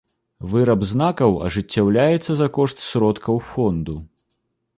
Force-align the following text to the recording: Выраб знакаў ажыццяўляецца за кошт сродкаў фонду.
Выраб 0.51 0.85
знакаў 0.91 1.31
ажыццяўляецца 1.47 2.31
за 2.41 2.47
кошт 2.57 2.77
сродкаў 2.89 3.35
фонду. 3.53 3.95